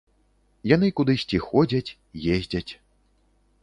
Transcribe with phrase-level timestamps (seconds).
[0.71, 1.95] Яны кудысьці ходзяць,
[2.39, 2.67] ездзяць.